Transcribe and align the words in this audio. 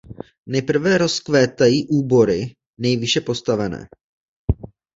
Nejprve 0.45 0.97
rozkvétají 0.97 1.87
úbory 1.87 2.55
nejvýše 2.77 3.21
postavené. 3.21 3.85